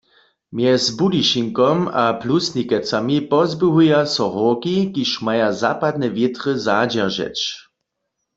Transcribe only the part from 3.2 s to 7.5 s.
pozběhuja so hórki, kiž maja zapadne wětry zadźeržeć.